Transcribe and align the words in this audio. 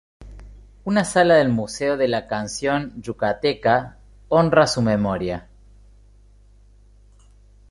Una 0.83 1.05
sala 1.05 1.35
del 1.35 1.49
"Museo 1.49 1.95
de 1.95 2.07
la 2.07 2.25
canción 2.25 2.99
yucateca" 3.03 3.99
honra 4.29 4.65
su 4.65 4.81
memoria. 4.81 5.47